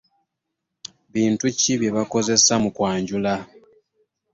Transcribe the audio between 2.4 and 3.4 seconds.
mu kwanjula?